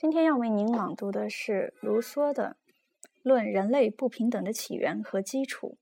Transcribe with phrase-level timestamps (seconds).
[0.00, 2.56] 今天要为您朗读的是卢梭的
[3.20, 5.76] 《论人类不平等的起源和基础》，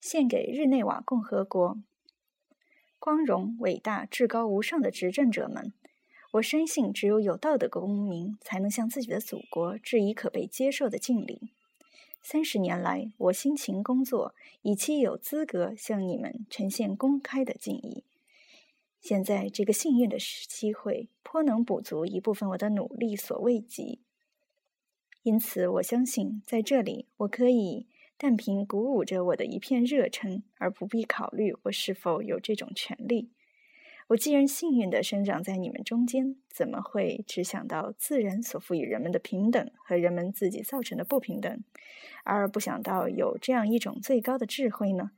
[0.00, 1.76] 献给日内瓦共和国
[3.00, 5.72] 光荣、伟大、至高无上的执政者们。
[6.34, 11.50] 我深信，只有有道德的公民，才能向自己的祖国致以可被接受的敬礼。
[12.22, 18.04] 三十年来，我辛勤工作，以期有资格向你们呈现公开的敬意。
[19.00, 24.00] 现在这个幸运的机会，颇能补足一部分我的努力所未及。
[25.22, 27.86] 因此，我相信在这里，我可以
[28.16, 33.30] 但凭鼓舞着我的一片热忱，而不必考虑我是否有这种权利。
[34.08, 41.62] 我既然幸运地生长在你们中间，怎么会只想到自然所赋予人们的平等和人们自己造成的不平等，
[42.24, 45.10] 而不想到有这样一种最高的智慧呢？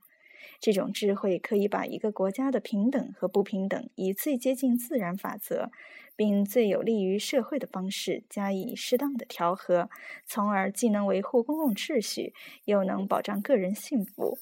[0.59, 5.71] 这种智慧可以把一个国家的平等和不平等，以最接近自然法则，
[6.15, 9.89] 并最有利于社会的方式加以适当的调和，
[10.25, 12.33] 从而既能维护公共秩序，
[12.65, 14.37] 又能保障个人幸福。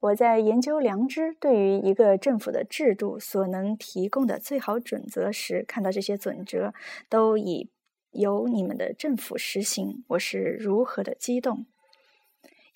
[0.00, 6.72] 我在研究良知对于一个政府的制度所能提供的最好准则时，看到这些准则
[7.10, 7.68] 都已
[8.12, 11.66] 由你们的政府实行，我是如何的激动！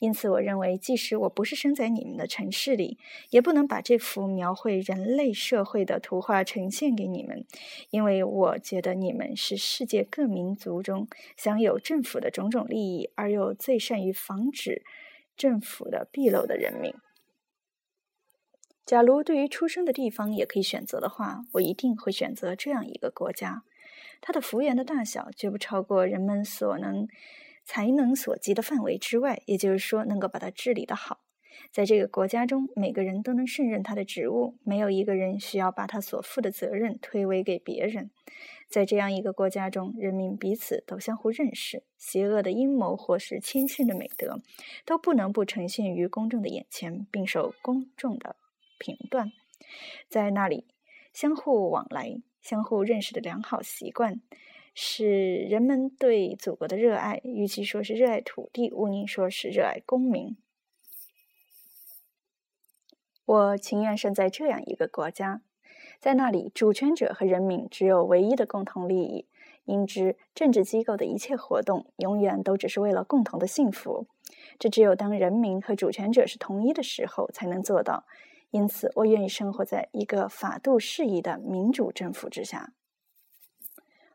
[0.01, 2.99] 因此，我认为，即使我不是生在你们的城市里，
[3.31, 7.47] 也不能把这幅描绘人类社会的图画呈现给你们，
[7.91, 14.83] 因为我觉得你们是世界各民族中享有政府的种种利益，而又最善于防止
[15.37, 16.93] 政府的弊漏的人民。
[18.85, 23.63] 假如对于出生的地方也可以选择的话，我一定会选择这样一个国家，
[24.21, 27.09] 它的幅员的大小绝不超过人们所能。
[27.65, 31.21] 才能所及的范围之外，也就是说，能够把它治理的好。
[31.71, 38.11] 在这个国家中，每个人都能胜任他的职务，没有一个人需要把他所负的责任推诿给别人。
[38.69, 44.41] 在这样一个国家中，人民彼此都相互认识，邪恶的阴谋或是谦逊的美德，
[44.85, 48.37] 都不能不呈现于公众的眼前，并受公众的
[48.79, 49.31] 评断。
[50.09, 50.67] 在那里，
[51.13, 54.21] 相互往来、相互认识的良好习惯。
[54.75, 60.37] 是人们对祖国的热爱，与其说是热爱土地，毋宁说是热爱公民。
[63.25, 65.43] 我情愿生在这样一个国家，
[66.01, 69.27] 在那里，主权者和人民只有唯一的共同利益，
[69.65, 74.09] 因之政治机构的一切活动永远都只是为了共同的幸福。
[74.59, 78.05] 这只有当人民和主权者是同一的时候才能做到。
[78.51, 82.73] 因此，我愿意生活在一个法度适宜的民主政府之下。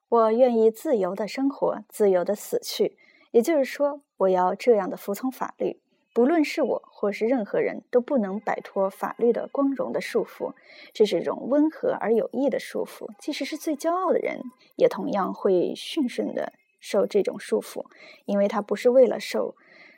[0.09, 2.97] 我愿意自由的生活，自由的死去。
[3.29, 5.79] 也就是说，我要这样的服从法律，
[6.15, 10.53] 不论是我或是任何人都不能摆脱法律的光荣的束缚。
[10.93, 14.41] 这是一种温和而有益的束缚，即使是最骄傲的人，
[14.77, 17.85] 也同样会驯顺的受这种束缚，
[18.25, 19.55] 因为他不是为了受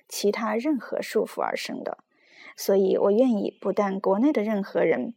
[0.10, 2.00] 其他任何束缚而生的。
[2.58, 5.14] 所以我愿意，不但国内的任何人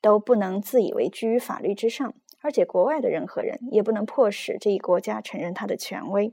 [0.00, 2.14] 都不能自以为居于法律之上。
[2.46, 6.32] 而且，国外的任何人也不能迫使这一国家承认他的权威，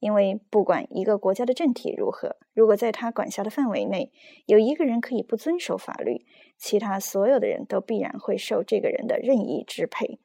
[0.00, 4.10] 因为不管一个国家的政体如何，如果在他管辖的范围内
[4.46, 6.24] 有一个人可以不遵守法律，
[6.56, 10.18] 其他所有的人都必然会受这个人的任意支配。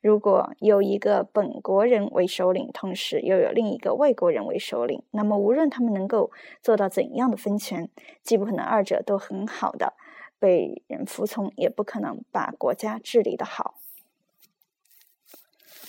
[0.00, 6.30] 如果有一个本国人为首领，同时又有另一个外国人为首领，那么无论他们能够
[6.62, 7.90] 做到怎样的分权，
[8.22, 9.92] 既不可能二者都很好的
[10.38, 13.74] 被人服从，也不可能把国家治理的好。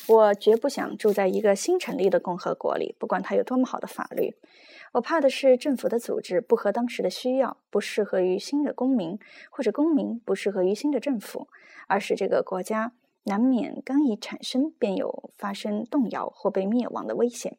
[0.10, 4.34] 我绝不想住在一个新成立的共和国里，不管它有多么好的法律。
[4.94, 9.20] 我怕的是政府的组织不合当时的需要，不适合于新的公民，
[9.52, 11.48] 或者公民不适合于新的政府，
[11.86, 12.94] 而使这个国家
[13.26, 17.58] 难免刚一产生便有发生动摇或被灭亡的危险。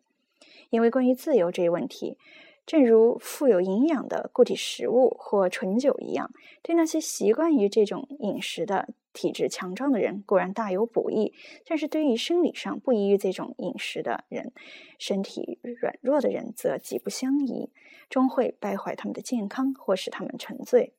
[0.70, 2.18] 因为关于自由这一问题，
[2.66, 6.32] 正如富有营养的固体食物或醇酒一样，
[6.62, 8.88] 对那些习惯于这种饮食的。
[9.12, 11.32] 体质强壮的人固然大有补益，
[11.66, 14.52] 但是对于生理上不宜于这种饮食的人，
[14.98, 17.70] 身体软弱的人则极不相宜，
[18.08, 20.92] 终会败坏他们的健康或使他们沉醉。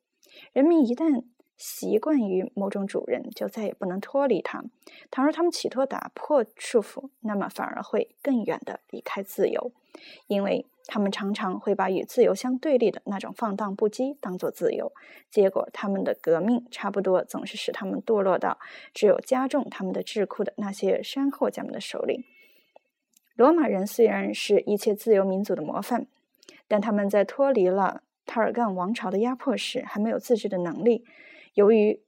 [0.54, 1.24] 人民一旦
[1.58, 4.64] 习惯于某种主人，就再也不能脱离他。
[5.10, 9.72] 倘若他们企图打破束缚，那么反而会更远的离开自由，
[10.28, 10.66] 因为。
[10.94, 14.92] 他们常常会把与自由相对立的那种放荡不羁当作自由，
[15.30, 18.60] 结果他们的革命差不多总是使他们堕落到
[18.94, 22.26] 只有加重他们的智库的那些山货家们的手里。
[23.36, 26.08] 罗马人虽然是一切自由民族的模范，
[26.68, 31.06] 但他们在脱离了塔尔干王朝的压迫时还没有自治的能力。
[31.54, 32.02] 由于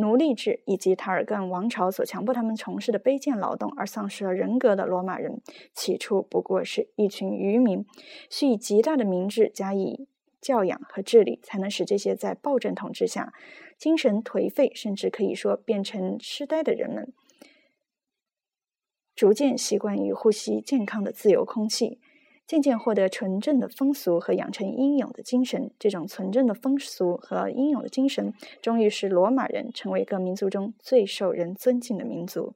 [0.00, 5.40] 奴隶制以及塔尔干王朝所强迫他们从事的卑贱劳动而丧失了人格的罗马人，
[5.74, 7.84] 起初不过是一群愚民，
[8.28, 10.08] 需以极大的明智加以
[10.40, 13.32] 教养和治理，才能使这些在暴政统治下
[13.76, 17.12] 精神颓废，甚至可以说变成痴呆的人们，
[19.14, 22.00] 逐渐习惯于呼吸健康的自由空气。
[22.50, 32.54] 渐渐获得纯正的风俗和养成英勇的精神，这种纯正的风俗和英勇的精神，终于使罗马人成为各民族中最受人尊敬的民族。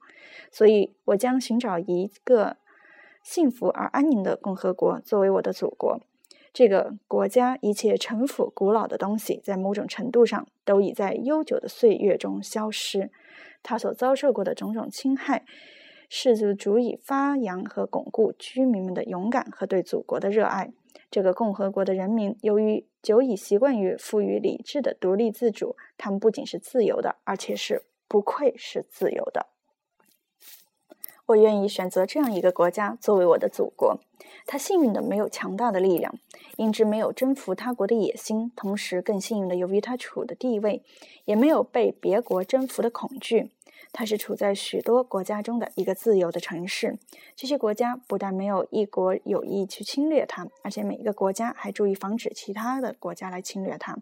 [0.51, 2.57] 所以，我将寻找一个
[3.23, 6.01] 幸福而安宁的共和国作为我的祖国。
[6.53, 13.13] 这个国家一切陈腐古老的东西，在某种程度上都已在悠久的岁月中消失。
[13.63, 15.45] 他所遭受过的种种侵害。
[16.17, 20.73] 是足以发扬和巩固居民们的勇敢和对祖国的热爱。
[21.11, 29.47] 这个共和国的人民由于久已习惯于富于理智的独立自主，他们不仅是自由的，而且是不愧是自由的。
[31.27, 33.99] 我愿意选择这样一个国家作为我的祖国。
[34.47, 36.15] 他幸运的没有强大的力量，
[36.57, 40.85] 因之没有征服他国的野心；同时更幸运的，由于他处的地位，
[41.25, 43.51] 也没有被别国征服的恐惧。
[43.95, 46.99] 它是处在许多国家中的一个自由的城市。
[47.37, 53.97] 这些国家不但没有一国有意去侵略它，而且每一个国家还注意防止其他的国家来侵略它。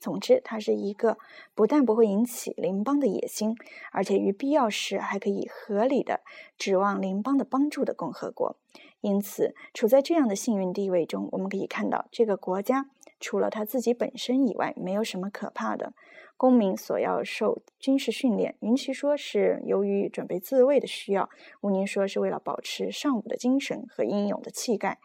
[0.00, 1.16] 总之，它是一个
[1.54, 3.54] 不但不会引起邻邦的野心，
[3.92, 6.20] 而且于必要时还可以合理的
[6.58, 8.56] 指望邻邦的帮助的共和国。
[9.06, 15.92] 因此，处在这样的幸运地位中，我们可以看到，这个国家除了他自己本身以外，没有什么可怕的。
[16.36, 21.30] 公民所要受军事训练，与其说是由于准备自卫的需要，
[21.60, 24.98] 毋宁说是为了保持尚武的精神和英勇的气概。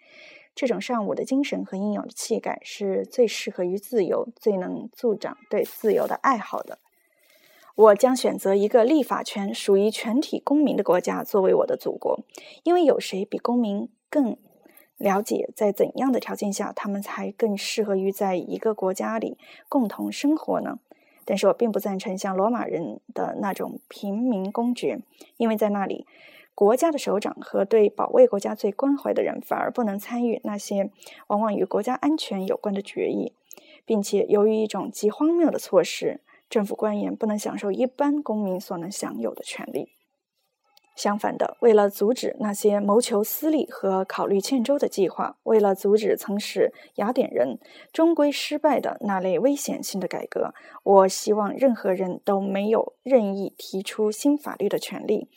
[0.56, 6.80] 这种尚武的精神和英勇的气概是最适合于自由、最能助长对自由的爱好的。
[7.81, 12.19] 我将选择一个立法权属于全体公民的国家作为我的祖国，
[12.62, 14.38] 因为有谁比公民更
[14.98, 19.36] 了解在怎样的条件下，他们才更适合于在一个国家里
[19.68, 20.78] 共同生活呢？
[21.25, 25.00] 但是我并不赞成像罗马人的那种平民公爵，
[25.38, 26.06] 因为在那里，
[26.54, 30.92] 国家的首长和对保卫国家最关怀的人反而不能参与那些
[31.27, 33.34] 往往与国家安全有关的决议，
[33.88, 39.89] 并且由于一种极荒谬的措施，政府官员不能享受一般公民所能享有的权利。
[40.94, 47.57] 相反的，为了阻止那些谋求私利和考虑欠周的计划，为了阻止曾使雅典人
[47.94, 50.53] 终归失败的那类危险性的改革，
[50.83, 55.30] 我希望任何人都没有任意提出新法律的权利。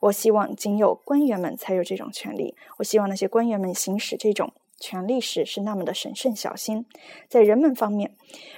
[0.00, 2.56] 我希望仅有官员们才有这种权利。
[2.78, 6.84] 我希望那些官员们行使这种权力时是那么的神圣小心，
[7.28, 8.10] 在人们方面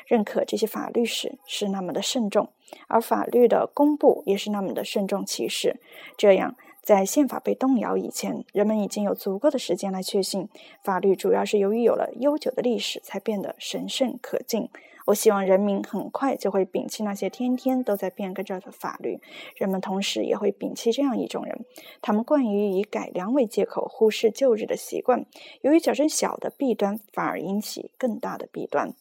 [0.06, 2.48] 认可这些法律时是那么的慎重。
[2.88, 5.76] 而法律的公布也是那么的慎重其事，
[6.16, 10.48] 这样，在宪法被动摇以前，人们已经有足够的时间来确信，
[10.82, 14.70] 法律主要是由于有了悠久的历史才变得神圣可敬。
[15.06, 19.20] 我希望人民很快就会摒弃那些天天都在变革着的法律，
[19.56, 21.64] 人们同时也会摒弃这样一种人，
[22.00, 25.26] 他们惯于以改良为借口忽视旧日的习惯，
[25.60, 28.94] 由于矫正小的弊端，反而引起更大的弊端。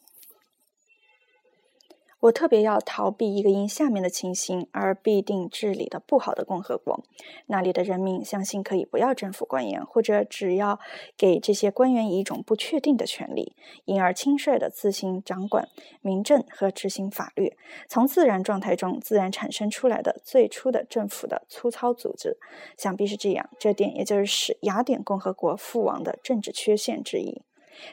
[2.23, 7.03] 我特别要逃避一个因下面的情形而必定治理的不好的共和国，
[7.47, 10.79] 那里的人民相信可以不要政府官员，或者只要
[11.17, 13.53] 给这些官员一种不确定的权利，
[13.83, 15.67] 因而轻率的自行掌管
[16.01, 17.57] 民政和执行法律，
[17.89, 22.37] 从自然状态中自然产生出来的最初的政府的粗糙组织，
[22.77, 23.49] 想必是这样。
[23.59, 27.41] 这点也就是使雅典共和国覆亡的政治缺陷之一。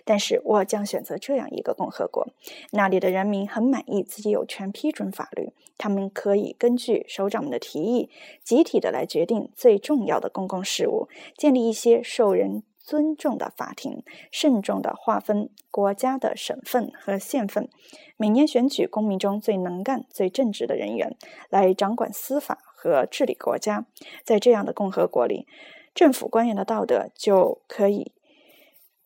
[0.04, 2.28] 但是我将选择这样一个共和国，
[2.72, 8.10] 那里的人民很满意自己有权批准法律，他们可以根据首长们的提议，
[8.42, 17.68] 集体的来决定最重要的公共事务，建立一些受人尊重的法庭，慎重的划分国家的省份和县份，
[18.16, 21.16] 每年选举公民中最能干、最正直的人员
[21.48, 23.86] 来掌管司法和治理国家。
[24.24, 25.46] 在这样的共和国里，
[25.94, 28.12] 政府官员的道德就可以。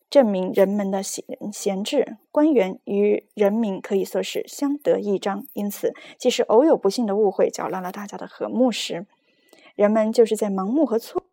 [0.09, 5.45] 证明人们的闲闲置，官员与人民可以说是相得益彰。
[5.53, 9.05] 因此，即使偶有不幸的误会搅乱了大家的和睦时，
[9.75, 11.23] 人们就是在盲目和错。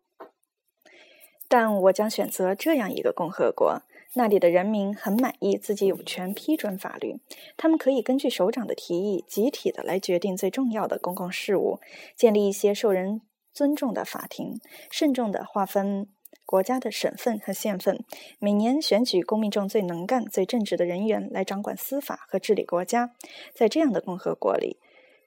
[1.47, 3.83] 但我将选择这样一个共和国，
[4.15, 7.19] 那里的人民很满意自己有权批准法律，
[7.55, 11.79] 他们可以根据首长的提议，集体的来决定最重要的公共事务，
[12.15, 13.21] 建立一些受人
[13.53, 16.09] 尊重的法庭，慎重的划分。
[16.53, 18.05] 国家的省份和县份
[18.37, 23.09] 每年选举公民中最能干、最正直的人员来掌管司法和治理国家。
[23.55, 24.77] 在这样的共和国里，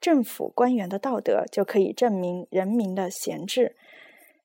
[0.00, 3.75] 政府官员的道德，就可以证明人民的贤智。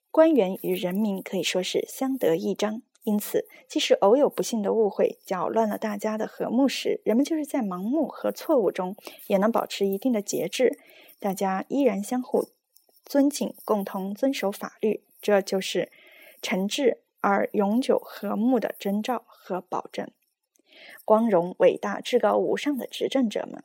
[0.10, 2.82] 官员与人民可以说是相得益彰。
[3.04, 8.96] 因此，即使偶有不幸的误会搅乱了大家的和睦时，人们就是在盲目和错误中
[9.28, 10.80] 也能保持一定的节制，
[11.20, 12.48] 大家依然相互
[13.06, 15.04] 尊敬，共同遵守法律。
[15.22, 15.92] 这就是
[16.42, 20.10] 诚挚而永久和睦的征兆和保证。
[21.06, 23.64] 光荣、伟大、至高无上的执政者们，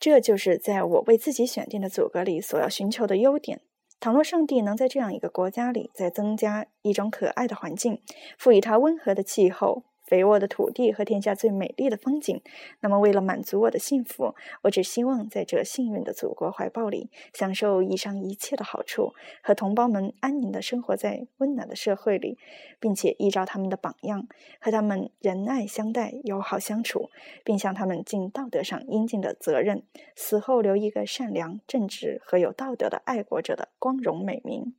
[0.00, 3.60] 这就是在我为自己选定的组阁里所要寻求的优点。
[4.00, 8.02] 倘若上帝能在这样一个国家里再增加一种可爱的环境，
[8.36, 9.84] 赋予它温和的气候。
[10.12, 12.38] 肥沃的土地和天下最美丽的风景。
[12.80, 22.36] 那么，为了满足我的幸福，我只希望在这幸运的祖国怀抱里，享受以上一切的好处，和同胞们安宁地生活在温暖的社会里，
[22.78, 24.28] 并且依照他们的榜样，
[24.60, 27.08] 和他们仁爱相待、友好相处，
[27.42, 29.82] 并向他们尽道德上应尽的责任，
[30.14, 34.74] 死后留一个善良、正直和有道德的爱国者的光荣美名。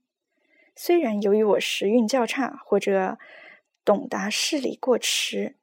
[0.76, 3.18] 虽然由于我时运较差，或者。
[3.84, 5.56] 懂得事理过迟，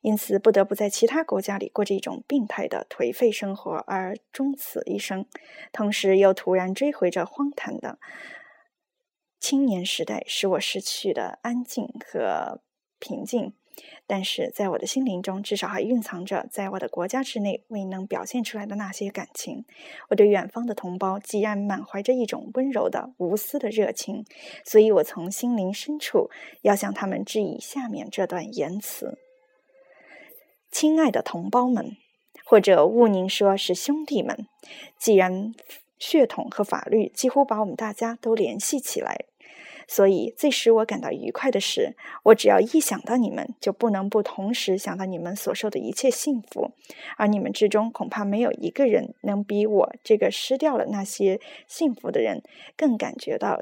[0.00, 5.26] 因此不得不在其他国家里过着一种病态的颓废生活而终此一生，
[5.72, 7.98] 同时又突然追回着荒唐的
[9.38, 12.62] 青年时代，使我失去的安静和
[12.98, 13.52] 平静。
[14.08, 19.64] 但是在我的心灵中，至少还蕴藏着在我的国家之内未能表现出来的那些感情。
[20.10, 24.24] 我对远方的同胞，既然满怀着一种温柔的、无私的热情，
[24.64, 26.30] 所以我从心灵深处
[26.62, 29.18] 要向他们致以下面这段言辞：
[30.70, 31.96] 亲爱的同胞们，
[32.44, 34.46] 或者勿宁说是兄弟们，
[34.98, 35.52] 既然
[35.98, 39.24] 血统和法律几乎把我们大家都联系起来。
[39.88, 46.72] 所以，最使我感到愉快的是，我只要一想到你们，就不能不同时想到你们所受的一切幸福。
[47.16, 52.42] 而你们之中，恐怕没有一个人能比我这个失掉了那些幸福的人
[52.76, 53.60] 更感觉到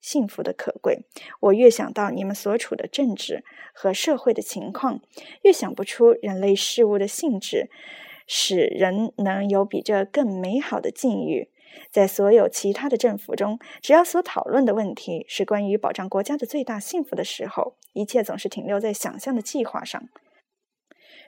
[0.00, 1.00] 幸福的可贵。
[1.40, 5.00] 我越想到你们所处的政治和社会的情况，
[5.42, 7.68] 越想不出人类事物的性质，
[8.28, 11.48] 使人能有比这更美好的境遇。
[11.90, 20.08] 在所有其他的政府中，只要所讨论的问题是关于保障国家的最大幸福的时候，一切总是停留在想象的计划上，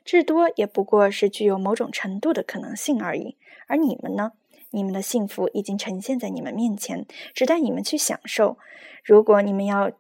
[0.05, 3.37] 至多也不过是具有某种程度的可能性而已。
[3.67, 4.33] 而你们呢？
[4.71, 8.59] 你们的幸福已经呈现在你们面前，只待你们去享受。
[9.03, 9.91] 如果你们要，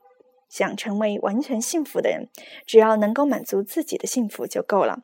[0.48, 2.28] 想成为完全幸福的人，
[2.66, 5.02] 只要能够满足自己的幸福就够了。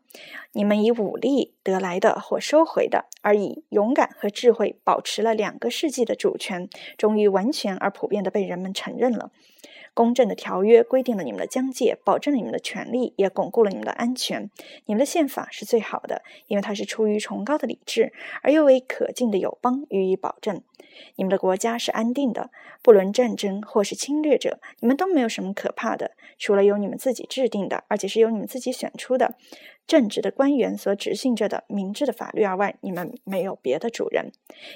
[0.53, 9.31] 你们以武力得来的或收回的，而以勇敢和智慧保持了两个世纪的主权，终于完全而普遍的被人们承认了。
[9.95, 14.51] 公正的条约规定了你们的疆界，保证了你们的权利，也巩固了你们的安全。
[14.87, 20.63] 你们的宪法是最好的，因为它是出于崇高的理智，而又为可敬的友邦予以保证。
[21.17, 22.51] 你们的国家是安定的，
[22.83, 29.37] 不论战争或是侵略者，你们都没有什么可怕的，除了由你们自己制定的，而且是由你们自己选出的。
[29.87, 34.33] 正直的官员所执行着的明智的法律而外，你们没有别的主人。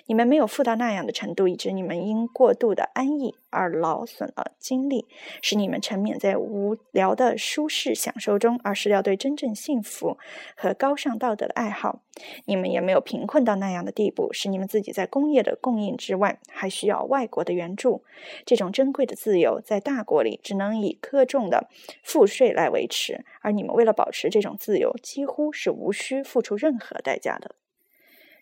[0.06, 5.06] 你们没有富到那样的程度，以致你们因过度的安逸而劳损了精力，
[5.40, 10.18] 使你们沉湎在无聊的舒适享受中，而失掉对真正幸福
[10.56, 12.02] 和高尚道德的爱好。
[12.46, 18.02] 你们也没有贫困到那样的地步，使你们自己在工业的供应之外还需要外国的援助。
[18.46, 21.68] 这种珍贵的自由，在大国里只能以苛重的
[22.02, 27.54] 赋税来维持，而你们为了保持这种自由，几乎是无需付出任何代价的。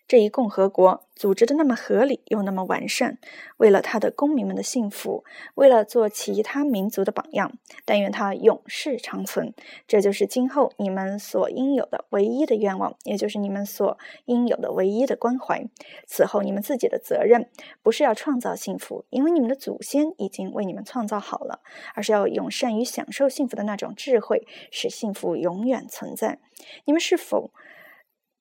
[0.07, 3.17] 这一共和国组织的那么合理又那么完善，
[3.57, 5.23] 为了他的公民们的幸福，
[5.55, 9.53] 为了做其他民族的榜样，但愿它永世长存。
[9.87, 15.65] 这就是今后你们所应有的唯一的愿望，也就是你们所应有的唯一的关怀。
[16.05, 17.49] 此后，你们自己的责任
[17.81, 21.61] 不是要创造幸福，因为你们的祖先已经为你们创造好了，
[21.95, 26.37] 而是要用善于享受幸福的那种智慧，使幸福永远存在。
[26.83, 27.49] 你们是否？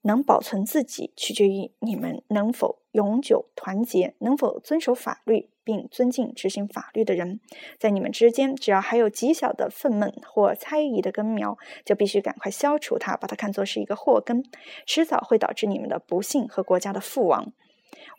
[0.04, 7.40] 能保存自己，取决于你们能否永久团结，能否遵守法律，并尊敬执行法律的人。
[7.78, 14.44] 在你们之间，只要还有极小的愤懑或猜疑的根苗，就必须赶快消除它，把它看作是一个祸根，
[14.87, 17.52] 迟早会导致你们的不幸和国家的覆亡。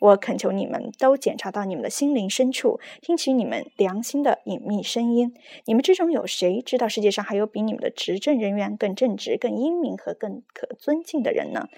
[0.00, 5.34] 我恳求你们都检查到你们的心灵深处，听取你们良心的隐秘声音。
[5.64, 11.68] 你们之中有谁知道世界上还有比你们的执政人员更正直、更英明和更可尊敬的人呢？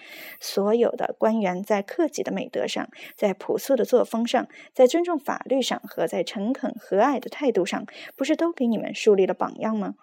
[0.41, 7.87] 所有的官员在克己的美德上，在朴素的作风上，在尊重法律上和在诚恳和蔼的态度上，
[8.17, 9.95] 不是都给你们树立了榜样吗？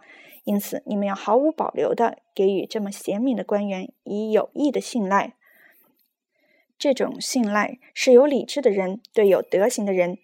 [0.44, 5.34] 因此，你们要毫无保留地给予这么贤明的官员以有益的信赖。
[6.94, 10.20] 这种信赖是有理智的人对有德行的人。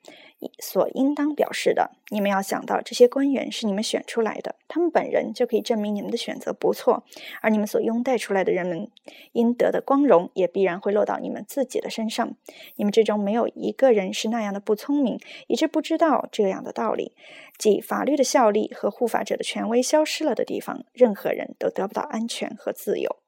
[0.57, 7.03] 所应当表示的，你们要想到，这些官员是你们选出来的，他们本人就可以证明你们的选择不错，
[7.43, 8.89] 而你们所拥戴出来的人们
[9.33, 12.35] 应得的光荣，也必然会落到你们自己的身上。
[12.77, 17.13] 你们之中没有一个人是那样的不聪明，以致不知道这样的道理，
[17.59, 23.20] 即法律的效力和护法者的权威消失了的地方，任何人都得不到安全和自由。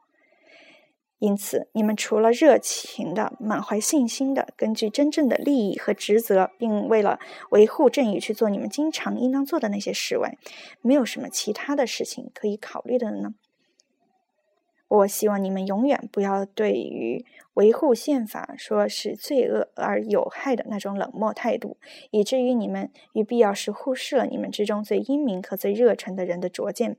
[1.24, 7.18] 因此，你们除了热情的、满怀信心的，根据真正的利益和职责，并为了
[7.52, 10.38] 维护正义去做你们经常应当做的那些事外，
[10.82, 13.36] 没有什么其他的事情可以考虑的呢？
[14.90, 21.78] 我希望你们永远不要对于维护宪法说是罪恶而有害的那种冷漠态度，
[22.12, 26.98] 以至于你们于必要时忽视了你们之中最英明和最热忱的人的拙见。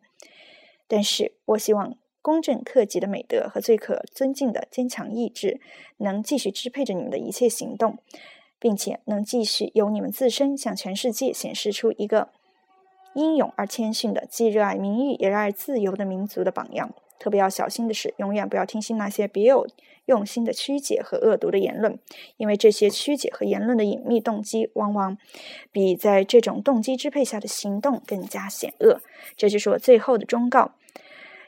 [0.89, 1.99] 但是我希望。
[2.25, 5.61] 公正克己的美德和最可尊敬的坚强意志，
[5.99, 7.99] 能继续支配着你们的一切行动，
[8.59, 12.31] 并且能继续由你们自身向全世界显示出一个
[13.15, 16.95] 英勇而谦逊的、既热爱名誉也热爱自由的民族的榜样。
[17.19, 19.67] 特别要小心的是，永远不要听信那些别有
[20.07, 21.99] 用心的曲解和恶毒的言论，
[22.39, 25.19] 因为这些曲解和言论的隐秘动机，往往
[25.71, 29.03] 比在这种动机支配下的行动更加险恶。
[29.37, 30.73] 这就是我最后的忠告。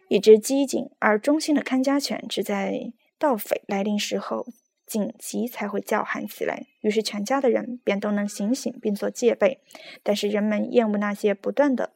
[0.09, 4.47] 一只机警而忠心的看家犬，只在盗匪来临时候
[4.87, 9.61] 紧急才会叫喊起来，于是全家的人便都能醒醒并做戒备。
[10.03, 11.93] 但是人们厌恶那些不断的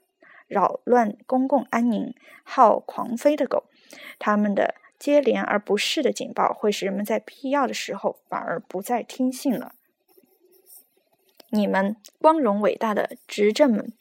[0.48, 2.12] 扰乱公共安宁、
[2.42, 3.64] 好狂飞的狗，
[4.18, 9.74] 他们的接连而不适的警报会使人们在必要的时候反而不再听信了。
[11.50, 13.92] 你们光荣伟大的执政们！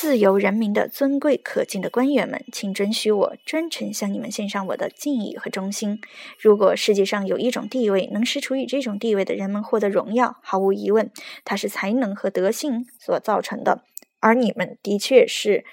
[0.00, 6.00] 自由人民的尊贵可敬的官员们，请准许我专程向你们献上我的敬意和忠心。
[6.38, 11.10] 如果世界上有一种地位能使处于这种地位的人们获得荣耀，毫无疑问，
[11.44, 13.84] 它是才能和德性所造成的。
[14.20, 15.66] 而你们的确是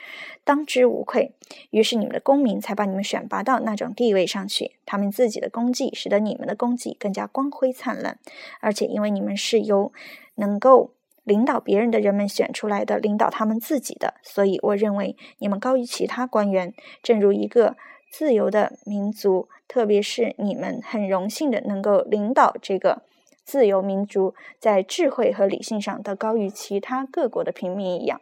[0.43, 1.33] 当之无愧，
[1.69, 4.73] 于是你们的公民才把你们选拔到那种地位上去。
[4.85, 8.19] 他们自己的功绩使得你们的功绩更加光辉灿烂，
[8.59, 9.93] 而且因为你们是由
[10.35, 10.91] 能够。
[11.27, 16.73] 领导别人的人们选出来的，领导他们自己的，所以我认为你们高于其他官员。
[17.03, 17.75] 正如一个
[18.09, 23.01] 自由的民族，特别是你们很荣幸的能够领导这个
[23.43, 28.21] 自由民族，在智慧和理性上都高于其他各国的平民一样。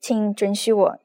[0.00, 0.98] 请准许我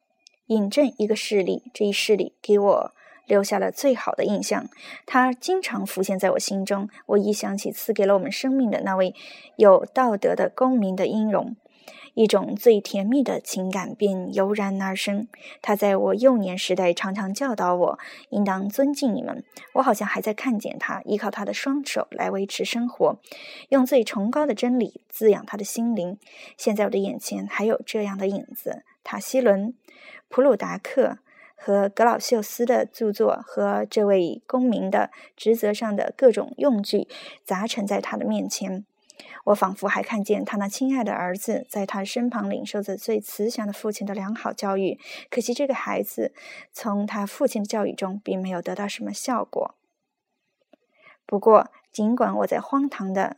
[0.46, 2.94] 引证一个事例，这一事例给我。
[3.26, 4.68] 留下了最好的印象，
[5.06, 6.90] 他经常浮现在我心中。
[7.08, 9.14] 我一想起赐给了我们生命的那位
[9.56, 11.56] 有道德的公民的音容，
[12.14, 15.28] 一种最甜蜜的情感便油然而生。
[15.62, 19.44] 他在我幼年时代常常教导我，应当尊敬你们。
[19.76, 23.18] 我好像还在看见他依靠他的双手来维持生活，
[23.70, 26.18] 用最崇高的真理滋养他的心灵。
[26.58, 29.74] 现在我的眼前还有这样的影子：塔西伦、
[30.28, 31.20] 普鲁达克。
[31.66, 37.08] 和格老秀斯的著作和这位公民的职责上的各种用具
[37.46, 38.86] 杂陈在他的面前，
[39.46, 45.00] 我仿佛还看见他那亲爱的儿子在他身旁领受着最慈祥的父亲的良好教育。
[45.30, 46.34] 可惜这个孩子
[46.74, 49.76] 从他父亲的教育中并没有得到什么效果。
[51.26, 53.38] 不过，尽管我在荒唐的。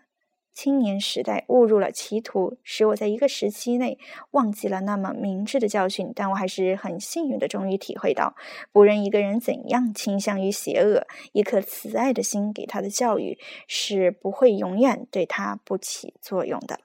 [0.55, 3.99] 青年时代误入了歧途，使我在一个时期内
[4.31, 6.13] 忘记了那么明智的教训。
[6.15, 8.35] 但我还是很幸运的，终于体会到，
[8.71, 13.37] 不论一个人怎样倾向于邪恶，一颗慈爱的心给他的教育
[13.67, 16.79] 是不会永远对他不起作用的。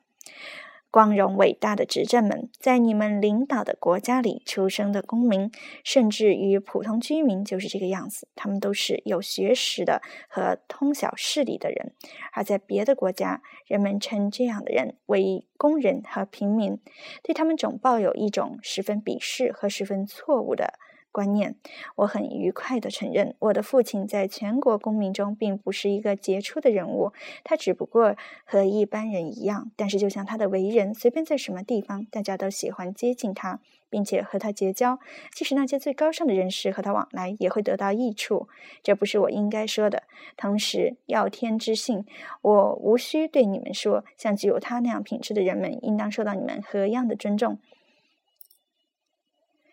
[0.90, 5.50] 光荣伟大的执政们，在你们领导的国家里出生的公民，
[5.85, 8.26] 甚至于普通居民，就是这个样子。
[8.35, 11.94] 他们都是有学识的和通晓事理的人，
[12.33, 16.81] 而在别的国家，人们称这样的人为工人和平民，
[17.22, 20.74] 对他们总抱有一种十分鄙视和十分错误的。
[21.12, 21.57] 观念，
[21.96, 29.70] 我很愉快地承认，我的父亲在全国公民中并不是一个杰出的人物，他只不过和一般人一样。
[29.77, 34.99] 但是，就像他的为人，随便在什么地方，大家都喜欢接近他，并且和他结交。
[35.33, 38.49] 即使那些最高尚的人士和他往来，也会得到益处。
[38.83, 40.05] 这不是我应该说的。
[40.37, 42.07] 同时，要天之幸，
[42.42, 47.59] 我无需对你们说，像具有他那样品质的人们，应当受到你们何样的尊重。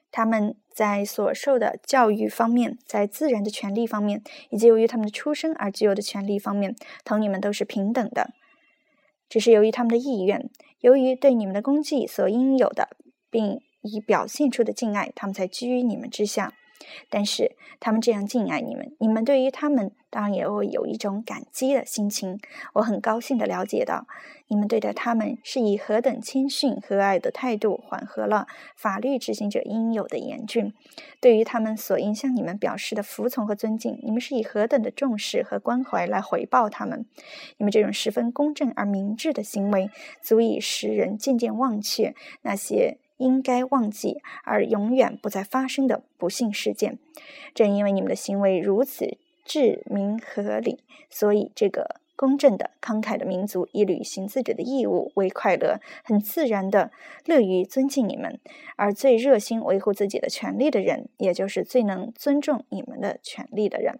[0.10, 8.30] 他们在所受的教育方面，在自然的权利方面，以及由于他们的出生而具有的权利方面，同你们都是平等的。
[9.28, 10.48] 只是由于他们的意愿，
[10.82, 12.90] 由于对你们的功绩所应有的，
[13.32, 16.54] 并已表现出的敬爱，他们才居于你们之下。
[17.10, 22.40] 但是他们这样敬爱你们，你们对于他们当然也会有一种感激的心情。
[22.74, 24.08] 我很高兴地了解到，
[24.48, 30.74] 你们对待他们是以何等谦逊和蔼的态度，缓和了法律执行者应有的严峻。
[31.20, 37.06] 对于他们所应向你们表示的服从和尊敬，你们是以何等的重视和关怀来回报他们。
[37.58, 39.90] 你们这种十分公正而明智的行为，
[40.22, 42.98] 足以使人渐渐忘却那些。
[43.18, 46.98] 应该忘记而永远不再发生的不幸事件。
[47.54, 56.92] 正因为你们的行为如此智明合理，所以这个公正的、慷慨的民族以履行自己的义务为快乐，很自然的
[57.26, 58.40] 乐于尊敬你们。
[58.76, 64.00] 而最热心维护自己的权利的人，也就是最能尊重你们的权利的人。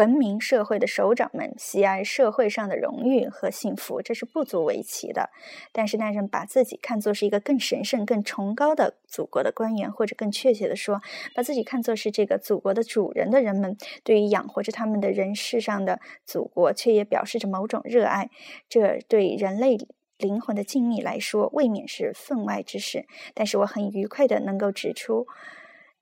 [0.00, 5.28] 文明社会的首长们喜爱社会上的荣誉和幸福，这是不足为奇的。
[5.72, 11.02] 但是，那人把自己看作是一个更神圣、更崇高的祖国的官员，或者更确切的说，
[11.34, 18.30] 把自己看作是这个祖国的主人的人们，对于养活着他们的人世上的祖国，却也表示着某种热爱。
[18.70, 19.76] 这对人类
[20.16, 23.04] 灵魂的静谧来说，未免是分外之事。
[23.34, 25.26] 但是，我很愉快的能够指出。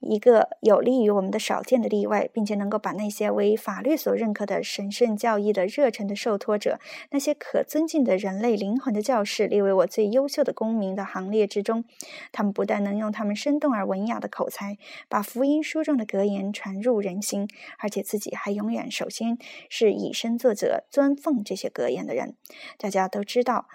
[0.01, 6.79] 一个有利于我们的少见的例外，并且能够把那些为法律所认可的神圣教义的热忱的受托者，
[7.11, 11.85] 那些可尊敬的人类灵魂的教士，列为我最优秀的公民的行列之中。
[12.31, 19.37] 他们不但能用他们生动而文雅的口才，把福音书中的格言传入人心，而且自己还永远首先
[19.69, 22.35] 是以身作则，尊奉这些格言的人。
[22.79, 23.67] 大家都知道。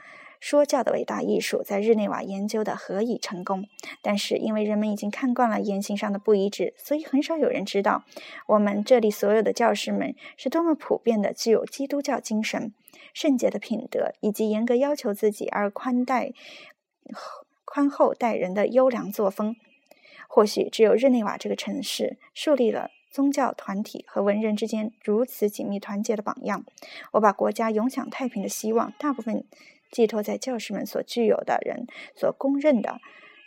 [0.44, 3.66] 说教的伟大艺术在日内瓦研究的何以成功？
[4.02, 8.04] 但是因为人们已经看惯了言行上的不一致，所以很少有人知道
[8.48, 12.74] 我们这里所有的教师们是多么普遍的具有基督教精神、
[13.14, 16.34] 圣洁的品德，以及严格要求自己而宽待、
[17.64, 19.56] 宽厚待人的优良作风。
[20.28, 26.66] 或许只有日内瓦这个城市树立了宗教团体和文人之间如此紧密团结的榜样。
[27.14, 29.46] 我把国家永享太平的希望，大部分。
[29.94, 33.00] 寄托在教师们所具有的人所公认的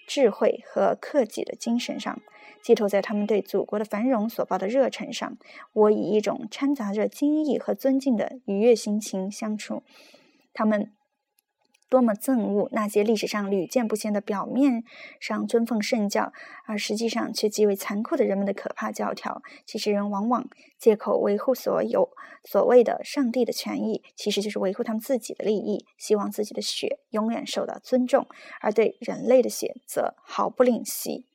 [0.06, 2.22] 智慧和克己的精神上，
[2.62, 5.36] 寄托在他们对祖国的繁荣所抱的热忱上。
[5.72, 9.82] 我以一种掺杂着惊异和尊敬的愉悦心情相处，
[10.54, 10.92] 他们。
[11.88, 14.82] 多么憎恶那些历史上屡见不鲜的表面
[15.20, 16.32] 上尊奉圣教，
[16.66, 19.42] 而实际上却极为残酷的人们的可怕教条。
[19.64, 22.10] 其实人往往借口维护所有
[22.44, 28.26] 所谓的上帝的权益，其实就是维护他们自己的利益，希望自己的血永远受到尊重，
[28.60, 31.26] 而对人类的血则毫不吝惜。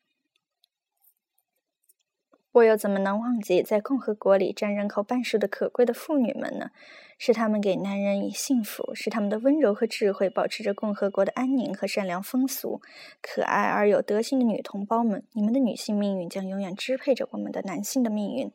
[2.54, 6.72] 我又怎么能忘记在共和国里占人口半数的可贵的妇女们呢？
[7.18, 12.82] 是他们给男人以幸福，是他们的温柔和智慧保持着共和国的安宁和善良风俗。
[13.22, 18.52] 可爱而有德行的女同胞们，你们的女性命运将永远支配着我们的男性的命运。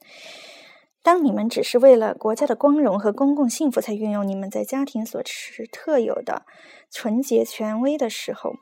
[1.03, 6.45] 当你们只是为了国家的光荣和公共幸福才运用你们在家庭所持特有的
[6.91, 8.57] 纯洁权威的时候，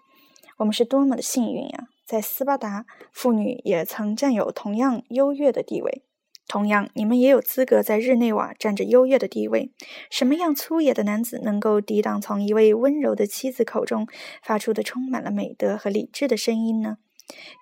[0.59, 1.89] 我们是多么的幸运呀！
[2.05, 6.03] 在斯巴达，妇女也曾占有同样优越的地位。
[6.47, 9.73] 同样，你们也有资格在日内瓦占着优越的地位。
[10.11, 14.07] 什么样粗野的男子能够抵挡从一位温柔的妻子口中
[14.43, 16.99] 发出的充满了美德和理智的声音呢？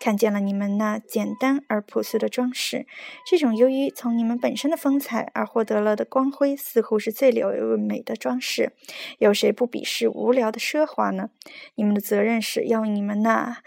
[0.00, 2.84] 看见了你们那简单而朴素的装饰，
[3.24, 8.72] 这种由于从你们本身的风采而获得了的光辉，似乎是最流美的装饰。
[9.20, 11.30] 有谁不鄙视无聊的奢华呢？
[11.76, 13.58] 你们的责任是要你们那。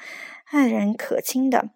[0.55, 1.71] 爱人可亲的、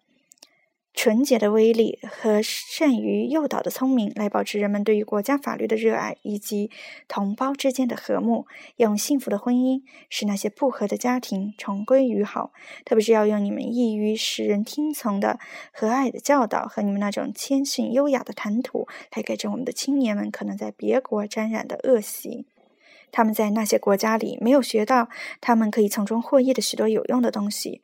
[0.94, 6.70] 纯洁的威力和善于诱导的聪明，来保持人们对于国家法律的热爱，以及
[7.06, 12.52] 同胞之间的和睦，用幸福的婚姻使那些不和的家庭重归于好。
[12.86, 15.38] 特别是要用你们易于使人听从的
[15.74, 22.46] 和蔼的教导和你们那种谦逊优雅的谈吐，来改正我们的青年们可能在别国沾染的恶习。
[23.12, 25.10] 他们在那些国家里没有学到
[25.42, 27.82] 他们可以从中获益的许多有用的东西。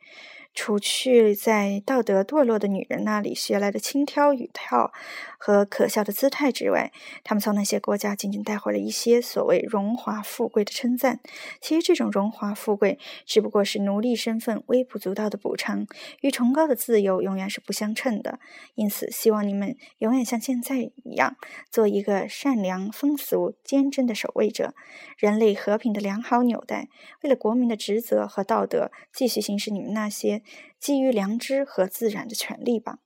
[0.59, 4.91] 除去在道德堕落的女人那里学来的轻佻语调
[5.37, 6.91] 和可笑的姿态之外，
[7.23, 11.19] 他们从那些国家仅仅带回了一些所谓荣华富贵的称赞。
[11.61, 15.85] 其实，这种荣华富贵只不过是奴隶身份微不足道的补偿，
[16.21, 18.39] 与崇高的自由永远是不相称的。
[18.73, 21.35] 因此，希望你们永远像现在一样，
[21.69, 24.73] 做一个善良、风俗、坚贞的守卫者，
[25.19, 26.89] 人类和平的良好纽带。
[27.21, 30.41] 为了国民的职责和道德，继续行使你们那些。
[30.79, 32.99] 基于良知和自然的权利吧。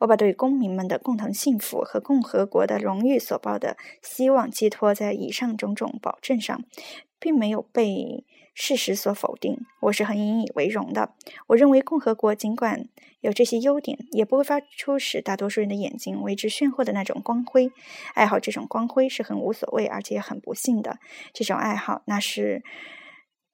[0.00, 6.62] 我把对公民们的共同幸福和共和国的荣誉所抱的希望寄托在以上种种保证上，
[7.18, 11.14] 并没有被事实所否定，我是很引以为荣的。
[11.46, 12.86] 我认为共和国尽管
[13.20, 17.72] 有这些优点，也不会发出使大多数人的眼睛为之炫惑的那种光辉。
[18.12, 20.98] 爱好这种光辉是很无所谓，而且很不幸的。
[21.32, 22.62] 这种爱好，那是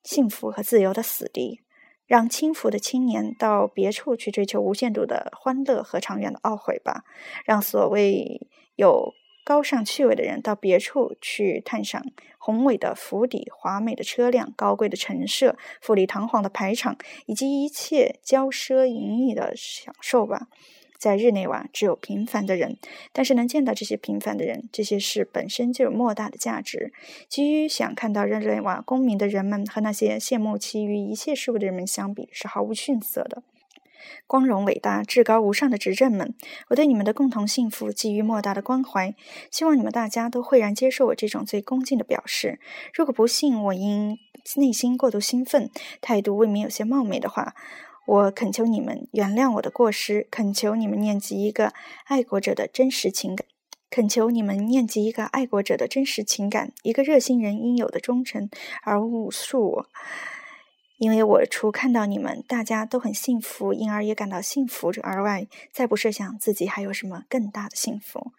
[0.02, 1.60] 幸福和自由的死敌。
[2.08, 7.04] 让轻浮的青年到别处去追求无限度的欢乐和长远的懊悔吧。
[7.44, 9.14] 让所谓有。
[9.44, 12.04] 高尚趣味的人到别处去探赏
[12.36, 20.48] 宏伟的府邸、华美的车辆、高贵的陈设、富丽堂皇的排场，以及一切骄奢淫逸的享受吧。
[20.98, 22.76] 在日内瓦，只有平凡的人，
[23.12, 26.92] 但是能见到这些平凡的人，这些事本身就有莫大的价值。
[27.28, 33.42] 基于想看到日内瓦公民的人们和那些羡慕其余一切事物的人们相比，是毫无逊色的。
[34.26, 36.34] 光荣、伟大、至高无上的执政们，
[36.68, 39.14] 我对你们的共同幸福寄予莫大的关怀，
[39.50, 42.58] 希望你们大家都会然接受我这种最恭敬的表示。
[42.94, 44.18] 如果不幸我因
[44.56, 47.54] 内心过度兴奋，态度未免有些冒昧的话，
[48.08, 51.74] 我恳求你们原谅我的过失，恳求你们念及一个
[52.06, 53.46] 爱国者的真实情感，
[53.90, 58.48] 恳求你们念及一个爱国者的真实情感，一个热心人应有的忠诚，
[58.82, 59.86] 而勿恕我。
[60.98, 68.32] 因为我除看到你们大家都很幸福，因而也感到幸福而外，再不设想自己还有什么更大的幸福。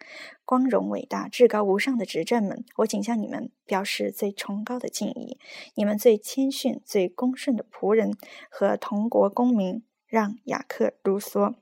[0.44, 5.38] 光荣、伟大、至高无上的执政们，我仅向你们表示最崇高的敬意。
[5.74, 8.14] 你们最谦逊、最恭顺的仆人
[8.50, 11.54] 和同国公民，让雅克·卢梭，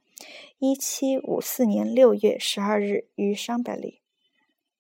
[0.59, 3.98] 一七五四年六月十二日于商百里。